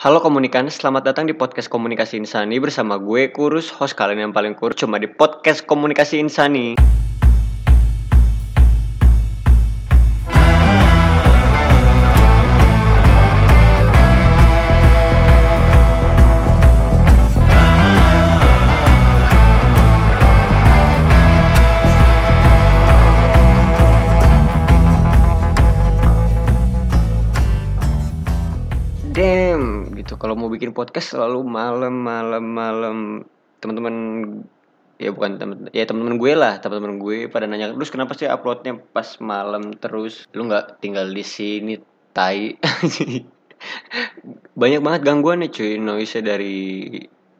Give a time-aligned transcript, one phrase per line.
[0.00, 4.56] Halo komunikan, selamat datang di podcast Komunikasi Insani bersama gue Kurus, host kalian yang paling
[4.56, 6.72] kurus cuma di podcast Komunikasi Insani.
[30.20, 32.98] Kalau mau bikin podcast selalu malam, malam, malam.
[33.56, 33.96] Teman-teman
[35.00, 38.76] ya bukan teman ya teman-teman gue lah teman-teman gue pada nanya terus kenapa sih uploadnya
[38.92, 40.28] pas malam terus?
[40.36, 41.80] Lu nggak tinggal di sini
[42.12, 42.52] tai.
[44.60, 45.80] Banyak banget gangguan nih cuy.
[45.80, 46.56] Noise dari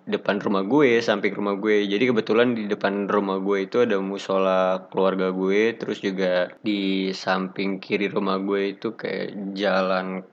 [0.09, 1.85] depan rumah gue samping rumah gue.
[1.85, 7.77] Jadi kebetulan di depan rumah gue itu ada musola keluarga gue terus juga di samping
[7.77, 10.25] kiri rumah gue itu kayak jalan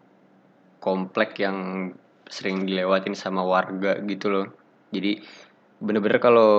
[0.79, 1.91] komplek yang
[2.27, 4.47] sering dilewatin sama warga gitu loh.
[4.91, 5.19] Jadi
[5.77, 6.53] bener-bener kalau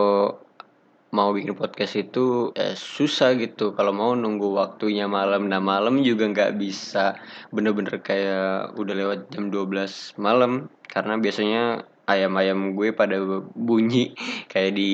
[1.09, 3.73] mau bikin podcast itu eh, susah gitu.
[3.73, 7.17] Kalau mau nunggu waktunya malam nah malam juga nggak bisa
[7.49, 10.69] bener-bener kayak udah lewat jam 12 malam.
[10.85, 13.21] Karena biasanya ayam-ayam gue pada
[13.53, 14.17] bunyi
[14.53, 14.93] kayak di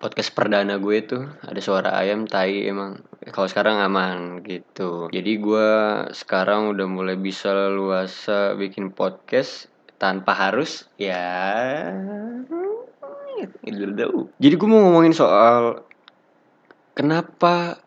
[0.00, 1.24] podcast perdana gue tuh.
[1.44, 3.04] Ada suara ayam tai emang.
[3.28, 5.12] Kalau sekarang aman gitu.
[5.12, 5.68] Jadi gue
[6.16, 9.68] sekarang udah mulai bisa luasa bikin podcast
[10.00, 11.92] tanpa harus ya
[14.40, 15.84] jadi gue mau ngomongin soal
[16.96, 17.84] kenapa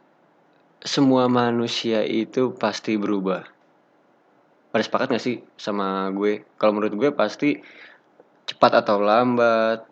[0.83, 3.47] semua manusia itu pasti berubah.
[4.69, 6.43] Pada sepakat gak sih sama gue?
[6.59, 7.55] Kalau menurut gue pasti
[8.43, 9.87] cepat atau lambat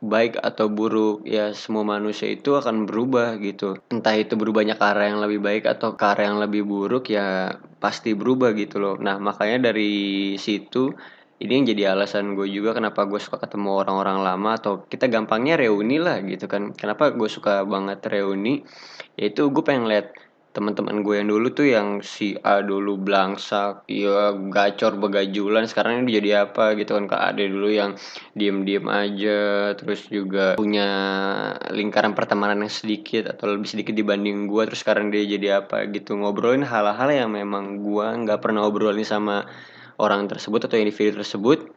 [0.00, 3.76] baik atau buruk ya semua manusia itu akan berubah gitu.
[3.92, 7.52] Entah itu berubahnya ke arah yang lebih baik atau ke arah yang lebih buruk ya
[7.84, 8.96] pasti berubah gitu loh.
[8.96, 10.96] Nah makanya dari situ
[11.40, 15.56] ini yang jadi alasan gue juga kenapa gue suka ketemu orang-orang lama atau kita gampangnya
[15.56, 16.76] reuni lah gitu kan.
[16.76, 18.60] Kenapa gue suka banget reuni?
[19.16, 20.12] Yaitu gue pengen lihat
[20.50, 26.20] teman-teman gue yang dulu tuh yang si A dulu belangsak ya gacor begajulan sekarang ini
[26.20, 27.08] jadi apa gitu kan.
[27.08, 27.96] Kak Ade dulu yang
[28.36, 30.90] diem-diem aja terus juga punya
[31.72, 36.20] lingkaran pertemanan yang sedikit atau lebih sedikit dibanding gue terus sekarang dia jadi apa gitu.
[36.20, 39.48] Ngobrolin hal-hal yang memang gue nggak pernah obrolin sama
[40.00, 41.68] orang tersebut atau individu tersebut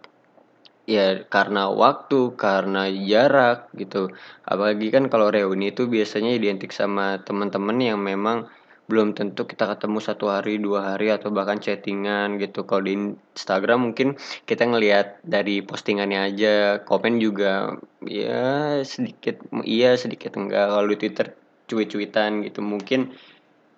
[0.83, 4.11] ya karena waktu karena jarak gitu.
[4.47, 8.47] Apalagi kan kalau reuni itu biasanya identik sama teman-teman yang memang
[8.91, 12.67] belum tentu kita ketemu satu hari dua hari atau bahkan chattingan gitu.
[12.67, 20.35] Kalau di Instagram mungkin kita ngelihat dari postingannya aja komen juga ya sedikit iya sedikit
[20.35, 20.67] enggak.
[20.67, 21.27] Kalau di Twitter
[21.71, 23.15] cuit-cuitan gitu mungkin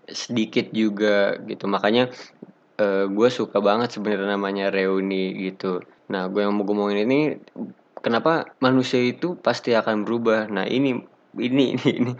[0.09, 1.69] sedikit juga gitu.
[1.69, 2.09] Makanya
[2.79, 5.83] uh, gue suka banget sebenarnya namanya reuni gitu.
[6.11, 7.19] Nah, gue yang mau ngomongin ini
[7.99, 10.51] kenapa manusia itu pasti akan berubah.
[10.51, 11.01] Nah, ini
[11.39, 12.13] ini ini ini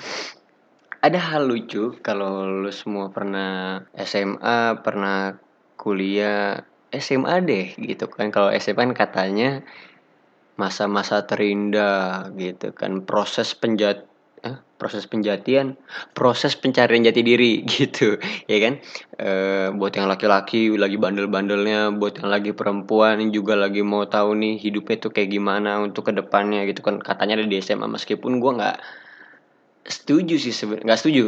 [1.06, 5.38] ada hal lucu kalau lu semua pernah SMA, pernah
[5.78, 8.34] kuliah SMA deh gitu kan.
[8.34, 9.50] Kalau SMA kan katanya
[10.56, 14.08] masa-masa terindah gitu kan proses penjat
[14.46, 15.74] eh, proses penjatian
[16.14, 18.74] proses pencarian jati diri gitu ya kan?
[19.18, 19.30] E,
[19.74, 24.96] buat yang laki-laki lagi bandel-bandelnya buat yang lagi perempuan juga lagi mau tahu nih hidupnya
[25.02, 27.02] tuh kayak gimana untuk ke depannya gitu kan?
[27.02, 28.78] Katanya ada di SMA meskipun gue nggak
[29.86, 31.26] setuju sih sebenarnya nggak setuju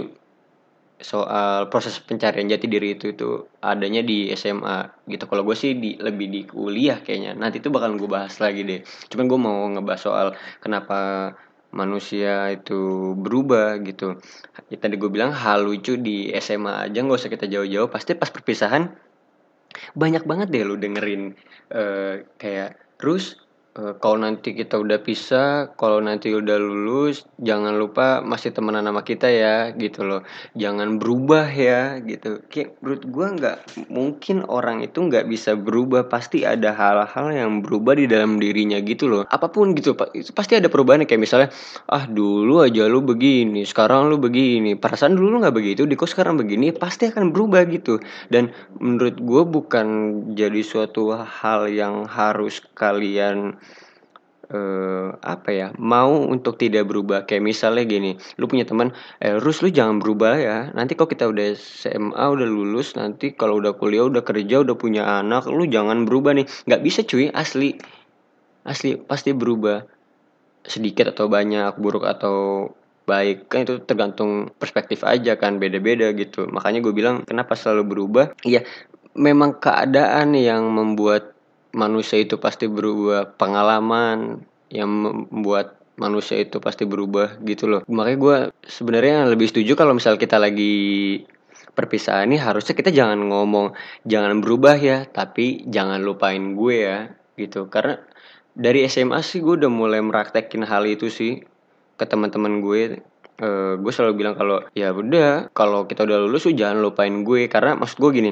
[0.97, 5.29] soal proses pencarian jati diri itu itu adanya di SMA gitu.
[5.29, 7.37] Kalau gue sih di lebih di kuliah kayaknya.
[7.37, 8.81] Nanti itu bakal gue bahas lagi deh.
[9.13, 10.27] Cuman gue mau ngebahas soal
[10.57, 10.97] kenapa
[11.71, 14.19] manusia itu berubah gitu.
[14.71, 17.89] Ya, tadi gue bilang hal lucu di SMA aja nggak usah kita jauh-jauh.
[17.91, 18.91] Pasti pas perpisahan
[19.93, 21.37] banyak banget deh lu dengerin
[21.73, 23.37] uh, kayak terus
[24.01, 29.29] kalau nanti kita udah pisah, kalau nanti udah lulus, jangan lupa masih temenan sama kita
[29.29, 30.21] ya, gitu loh.
[30.57, 32.41] Jangan berubah ya, gitu.
[32.49, 33.57] Kayak menurut gue nggak
[33.93, 39.05] mungkin orang itu nggak bisa berubah, pasti ada hal-hal yang berubah di dalam dirinya gitu
[39.05, 39.23] loh.
[39.29, 41.49] Apa pun gitu, itu pasti ada perubahan kayak misalnya,
[41.87, 46.09] ah dulu aja lu begini, sekarang lu begini, perasaan dulu lu nggak begitu, di kok
[46.09, 48.01] sekarang begini, pasti akan berubah gitu.
[48.33, 48.49] Dan
[48.81, 49.87] menurut gue bukan
[50.33, 53.59] jadi suatu hal yang harus kalian
[54.51, 57.23] uh, apa ya mau untuk tidak berubah.
[57.27, 60.57] Kayak misalnya gini lu punya teman eh Rus lu jangan berubah ya.
[60.73, 65.03] Nanti kok kita udah SMA udah lulus nanti kalau udah kuliah udah kerja udah punya
[65.19, 66.47] anak lu jangan berubah nih.
[66.67, 67.31] Nggak bisa cuy.
[67.31, 67.77] Asli.
[68.67, 69.83] Asli pasti berubah.
[70.67, 72.67] Sedikit atau banyak buruk atau
[73.07, 76.43] baik kan itu tergantung perspektif aja kan beda-beda gitu.
[76.51, 78.25] Makanya gue bilang kenapa selalu berubah?
[78.43, 78.67] Iya
[79.17, 81.36] memang keadaan yang membuat
[81.75, 87.81] manusia itu pasti berubah pengalaman yang membuat manusia itu pasti berubah gitu loh.
[87.89, 88.37] Makanya gue
[88.69, 91.25] sebenarnya lebih setuju kalau misal kita lagi
[91.73, 93.73] perpisahan ini harusnya kita jangan ngomong
[94.05, 96.99] jangan berubah ya tapi jangan lupain gue ya
[97.35, 97.67] gitu.
[97.67, 97.97] Karena
[98.53, 101.41] dari SMA sih gue udah mulai meraktekin hal itu sih
[101.97, 103.01] ke teman-teman gue.
[103.37, 107.49] Uh, gue selalu bilang kalau ya udah kalau kita udah lulus lu jangan lupain gue.
[107.49, 108.31] Karena maksud gue gini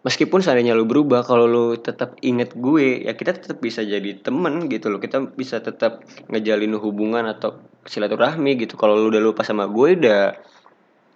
[0.00, 4.68] meskipun seandainya lu berubah kalau lu tetap inget gue ya kita tetap bisa jadi temen
[4.72, 5.00] gitu loh.
[5.00, 8.76] Kita bisa tetap ngejalin hubungan atau silaturahmi gitu.
[8.80, 10.24] Kalau lu udah lupa sama gue udah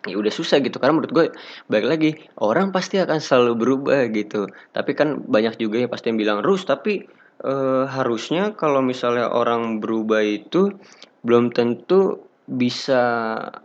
[0.04, 0.76] ya udah susah gitu.
[0.76, 1.26] Karena menurut gue
[1.68, 2.10] balik lagi
[2.40, 4.48] orang pasti akan selalu berubah gitu.
[4.72, 7.08] Tapi kan banyak juga yang pasti yang bilang rus tapi
[7.40, 7.54] e,
[7.88, 10.76] harusnya kalau misalnya orang berubah itu
[11.24, 13.00] belum tentu bisa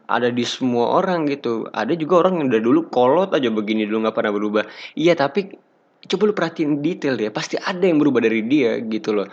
[0.08, 1.68] ada di semua orang gitu.
[1.72, 4.64] Ada juga orang yang udah dulu kolot aja begini dulu nggak pernah berubah.
[4.96, 5.52] Iya tapi
[6.08, 9.28] coba lu perhatiin detail ya pasti ada yang berubah dari dia gitu loh.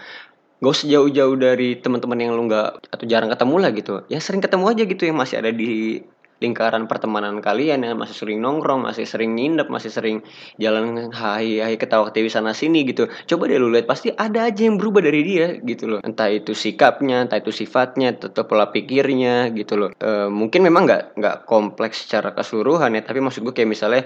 [0.57, 3.95] Gak usah jauh-jauh dari teman-teman yang lu nggak atau jarang ketemu lah gitu.
[4.09, 6.01] Ya sering ketemu aja gitu yang masih ada di
[6.37, 10.21] lingkaran pertemanan kalian yang masih sering nongkrong, masih sering nginep, masih sering
[10.61, 13.09] jalan hai hai ketawa ketiwi sana sini gitu.
[13.25, 16.01] Coba deh lu lihat pasti ada aja yang berubah dari dia gitu loh.
[16.05, 19.91] Entah itu sikapnya, entah itu sifatnya, atau pola pikirnya gitu loh.
[19.97, 24.03] E, mungkin memang nggak nggak kompleks secara keseluruhan ya, tapi maksud gue kayak misalnya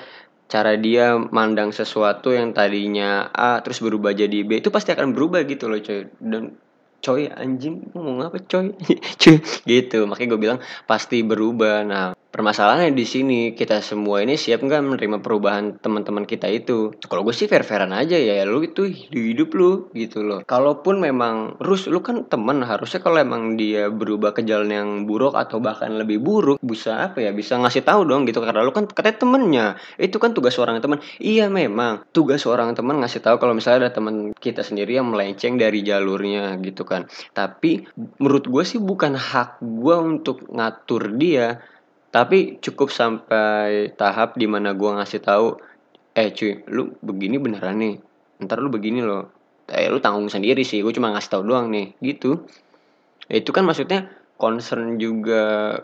[0.51, 5.47] cara dia mandang sesuatu yang tadinya A terus berubah jadi B itu pasti akan berubah
[5.47, 6.59] gitu loh coy dan
[7.01, 8.75] coy anjing ngomong apa coy
[9.23, 10.59] coy gitu makanya gue bilang
[10.91, 16.47] pasti berubah nah permasalahannya di sini kita semua ini siap nggak menerima perubahan teman-teman kita
[16.47, 16.95] itu?
[17.03, 20.41] Kalau gue sih fair fairan aja ya lu itu hidup hidup lu gitu loh.
[20.47, 25.35] Kalaupun memang terus lu kan temen harusnya kalau emang dia berubah ke jalan yang buruk
[25.35, 28.39] atau bahkan lebih buruk bisa apa ya bisa ngasih tahu dong gitu.
[28.39, 29.67] Karena lu kan katanya temennya
[29.99, 33.93] itu kan tugas seorang teman iya memang tugas seorang teman ngasih tahu kalau misalnya ada
[33.99, 37.11] teman kita sendiri yang melenceng dari jalurnya gitu kan.
[37.35, 37.91] Tapi
[38.23, 41.59] menurut gue sih bukan hak gue untuk ngatur dia
[42.11, 45.59] tapi cukup sampai tahap di mana gue ngasih tahu
[46.19, 47.95] eh cuy lu begini beneran nih.
[48.43, 49.31] Ntar lu begini loh.
[49.71, 52.43] Eh lu tanggung sendiri sih gue cuma ngasih tahu doang nih gitu.
[53.31, 54.11] Ya, itu kan maksudnya
[54.41, 55.77] concern juga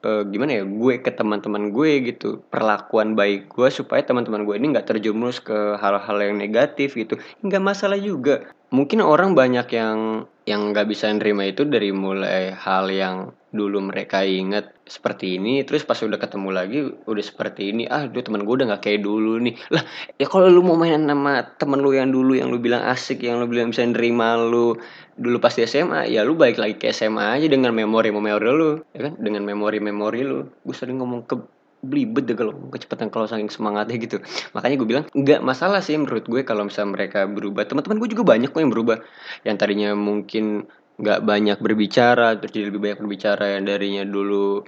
[0.00, 2.40] e, gimana ya gue ke teman-teman gue gitu.
[2.48, 7.20] Perlakuan baik gue supaya teman-teman gue ini nggak terjerumus ke hal-hal yang negatif gitu.
[7.44, 12.88] Nggak masalah juga mungkin orang banyak yang yang nggak bisa nerima itu dari mulai hal
[12.88, 18.04] yang dulu mereka inget seperti ini terus pas udah ketemu lagi udah seperti ini ah
[18.04, 19.56] duh teman gue udah nggak kayak dulu nih.
[19.72, 19.84] Lah
[20.20, 23.40] ya kalau lu mau main sama temen lu yang dulu yang lu bilang asik yang
[23.40, 24.76] lu bilang bisa nerima lu
[25.16, 28.84] dulu pas di SMA ya lu balik lagi ke SMA aja dengan memori memori lu
[28.92, 29.12] ya kan?
[29.16, 30.44] Dengan memori memori lu.
[30.64, 31.36] Gue sering ngomong ke
[31.78, 34.18] belibet deh kalau kecepatan kalau saking semangatnya gitu.
[34.54, 37.66] Makanya gue bilang nggak masalah sih menurut gue kalau misalnya mereka berubah.
[37.70, 38.98] Teman-teman gue juga banyak kok yang berubah.
[39.46, 40.66] Yang tadinya mungkin
[40.98, 44.66] nggak banyak berbicara terus jadi lebih banyak berbicara yang darinya dulu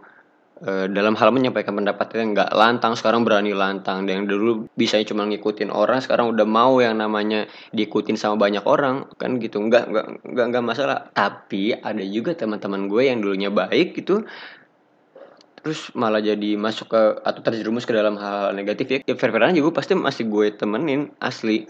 [0.63, 4.07] e, dalam hal menyampaikan pendapatnya nggak lantang sekarang berani lantang.
[4.07, 8.63] Dan yang dulu bisa cuma ngikutin orang sekarang udah mau yang namanya diikutin sama banyak
[8.63, 9.59] orang kan gitu.
[9.59, 11.11] Nggak nggak nggak nggak masalah.
[11.11, 14.23] Tapi ada juga teman-teman gue yang dulunya baik gitu
[15.63, 19.33] terus malah jadi masuk ke atau terjerumus ke dalam hal, -hal negatif ya, ya fair
[19.53, 21.69] juga pasti masih gue temenin asli.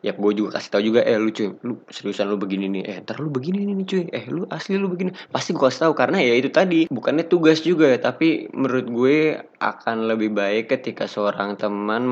[0.00, 2.82] Ya gue juga kasih tau juga eh lu cuy lu seriusan lu begini nih.
[2.88, 4.02] Eh ntar lu begini nih cuy.
[4.08, 5.12] Eh lu asli lu begini.
[5.28, 9.16] Pasti gue kasih tau karena ya itu tadi bukannya tugas juga tapi menurut gue
[9.60, 12.08] akan lebih baik ketika seorang teman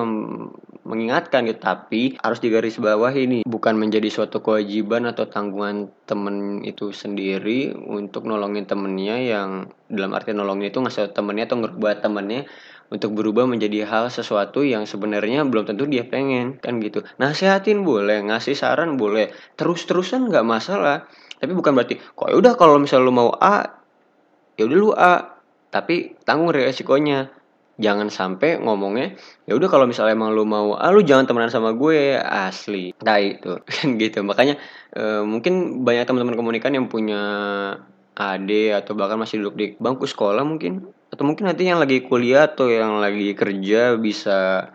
[0.88, 3.44] mengingatkan gitu tapi harus digaris bawah ini.
[3.44, 10.32] Bukan menjadi suatu kewajiban atau tanggungan temen itu sendiri untuk nolongin temennya yang dalam arti
[10.32, 12.48] nolongin itu ngasih temennya atau ngerubah temennya
[12.88, 17.04] untuk berubah menjadi hal sesuatu yang sebenarnya belum tentu dia pengen kan gitu.
[17.20, 19.28] Nasihatin boleh ngasih saran boleh.
[19.60, 21.04] Terus-terusan nggak masalah.
[21.38, 23.84] Tapi bukan berarti kok ya udah kalau misal lu mau A
[24.56, 25.36] ya udah lu A.
[25.68, 27.28] Tapi tanggung resikonya
[27.78, 29.14] jangan sampai ngomongnya
[29.46, 32.92] ya udah kalau misalnya emang lu mau ah lu jangan temenan sama gue asli.
[32.98, 34.26] Itu kan gitu.
[34.26, 34.58] Makanya
[34.92, 37.22] e, mungkin banyak teman-teman komunikan yang punya
[38.18, 38.50] AD
[38.82, 42.68] atau bahkan masih duduk di bangku sekolah mungkin atau mungkin nanti yang lagi kuliah atau
[42.68, 44.68] yang lagi kerja bisa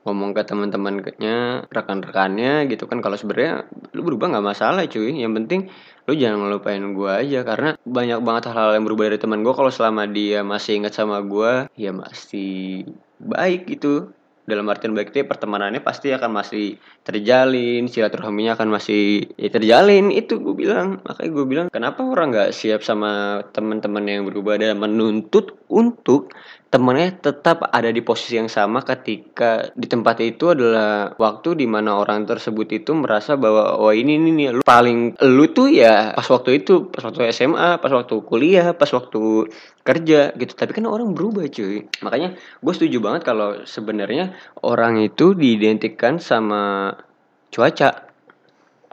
[0.00, 3.04] ngomong ke teman-temannya rekan-rekannya gitu kan.
[3.04, 5.12] Kalau sebenarnya lu berubah nggak masalah cuy.
[5.12, 5.60] Yang penting
[6.08, 7.40] lu jangan ngelupain gue aja.
[7.44, 11.20] Karena banyak banget hal-hal yang berubah dari teman gue kalau selama dia masih ingat sama
[11.20, 12.88] gue ya masih
[13.20, 14.12] baik gitu.
[14.40, 16.74] Dalam artian baik itu ya pertemanannya pasti akan masih
[17.06, 20.10] terjalin silaturahminya akan masih ya terjalin.
[20.10, 20.98] Itu gue bilang.
[21.06, 24.58] Makanya gue bilang kenapa orang nggak siap sama teman-teman yang berubah?
[24.58, 26.34] Dan menuntut untuk
[26.70, 31.98] temennya tetap ada di posisi yang sama ketika di tempat itu adalah waktu di mana
[31.98, 36.22] orang tersebut itu merasa bahwa oh ini ini nih lu paling lu tuh ya pas
[36.30, 39.50] waktu itu pas waktu SMA pas waktu kuliah pas waktu
[39.82, 40.52] kerja gitu.
[40.54, 41.90] Tapi kan orang berubah cuy.
[42.06, 46.94] Makanya gue setuju banget kalau sebenarnya orang itu diidentikan sama
[47.50, 48.06] cuaca.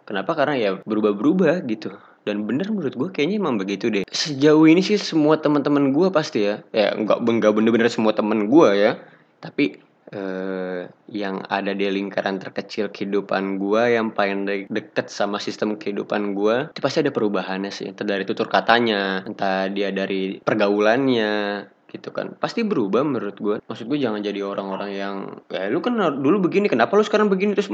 [0.02, 0.32] Kenapa?
[0.34, 1.94] Karena ya berubah-berubah gitu
[2.28, 4.04] dan bener menurut gue kayaknya emang begitu deh.
[4.12, 8.70] Sejauh ini sih semua teman-teman gue pasti ya ya nggak enggak bener-bener semua teman gue
[8.76, 9.00] ya
[9.40, 9.80] tapi
[10.12, 16.36] eh, yang ada di lingkaran terkecil kehidupan gue yang paling de deket sama sistem kehidupan
[16.36, 17.92] gue itu pasti ada perubahannya sih.
[17.92, 22.36] Entah dari tutur katanya entah dia dari pergaulannya gitu kan.
[22.40, 25.16] Pasti berubah menurut gue maksud gue jangan jadi orang-orang yang
[25.48, 27.56] ya lu kan dulu begini kenapa lu sekarang begini?
[27.56, 27.72] Terus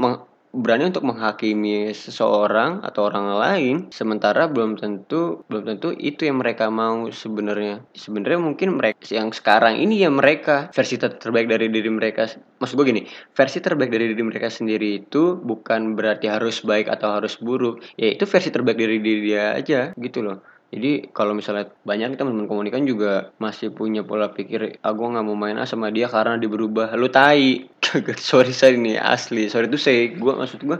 [0.54, 6.70] berani untuk menghakimi seseorang atau orang lain sementara belum tentu belum tentu itu yang mereka
[6.70, 12.30] mau sebenarnya sebenarnya mungkin mereka yang sekarang ini ya mereka versi terbaik dari diri mereka
[12.62, 13.02] maksud gue gini
[13.34, 18.14] versi terbaik dari diri mereka sendiri itu bukan berarti harus baik atau harus buruk ya
[18.14, 22.82] itu versi terbaik dari diri dia aja gitu loh jadi kalau misalnya banyak teman-teman komunikan
[22.82, 26.98] juga masih punya pola pikir, ah gue nggak mau main sama dia karena dia berubah.
[26.98, 27.70] Lu tai.
[28.18, 29.46] sorry saya ini asli.
[29.46, 30.78] Sorry tuh saya gue maksud gue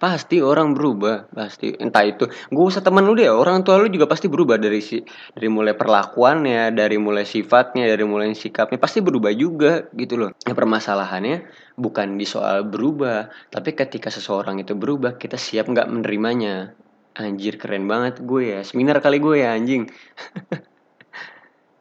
[0.00, 4.08] pasti orang berubah pasti entah itu gue usah teman lu deh orang tua lu juga
[4.08, 5.04] pasti berubah dari si
[5.36, 10.56] dari mulai perlakuannya dari mulai sifatnya dari mulai sikapnya pasti berubah juga gitu loh ya
[10.56, 11.44] permasalahannya
[11.76, 16.72] bukan di soal berubah tapi ketika seseorang itu berubah kita siap nggak menerimanya
[17.10, 18.60] Anjir keren banget gue ya.
[18.62, 19.90] Seminar kali gue ya anjing.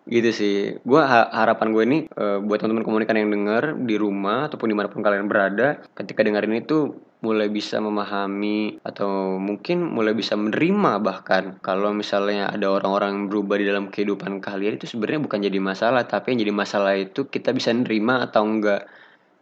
[0.09, 0.55] gitu sih.
[0.81, 4.75] Gue ha harapan gue ini uh, buat teman-teman komunikan yang denger di rumah ataupun di
[4.75, 11.03] mana pun kalian berada, ketika dengerin itu mulai bisa memahami atau mungkin mulai bisa menerima
[11.03, 16.07] bahkan kalau misalnya ada orang-orang berubah di dalam kehidupan kalian itu sebenarnya bukan jadi masalah
[16.07, 18.87] tapi yang jadi masalah itu kita bisa nerima atau enggak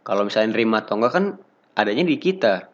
[0.02, 1.24] kalau misalnya nerima atau enggak kan
[1.78, 2.66] adanya di kita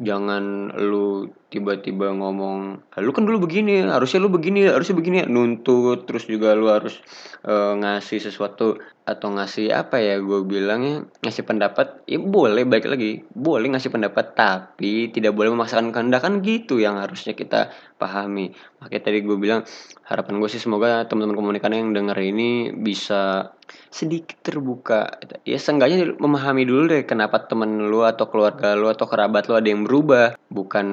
[0.00, 6.24] jangan lu tiba-tiba ngomong lu kan dulu begini harusnya lu begini harusnya begini nuntut terus
[6.24, 7.04] juga lu harus
[7.44, 13.28] uh, ngasih sesuatu atau ngasih apa ya gue bilangnya ngasih pendapat ya boleh baik lagi
[13.36, 17.68] boleh ngasih pendapat tapi tidak boleh memaksakan kehendak kan gitu yang harusnya kita
[18.00, 18.56] pahami.
[18.80, 19.68] Makanya tadi gue bilang
[20.08, 23.52] harapan gue sih semoga teman-teman komunikan yang denger ini bisa
[23.90, 25.18] sedikit terbuka.
[25.42, 29.66] Ya seenggaknya memahami dulu deh kenapa temen lu atau keluarga lu atau kerabat lu ada
[29.66, 30.38] yang berubah.
[30.46, 30.86] Bukan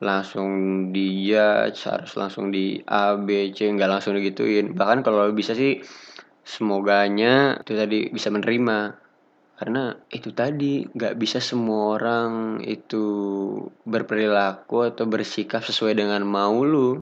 [0.00, 0.50] langsung
[0.90, 4.72] dia harus langsung di A B C nggak langsung digituin.
[4.72, 5.84] Bahkan kalau bisa sih
[6.40, 9.04] semoganya itu tadi bisa menerima.
[9.54, 13.06] Karena itu tadi nggak bisa semua orang itu
[13.86, 16.98] berperilaku atau bersikap sesuai dengan mau lu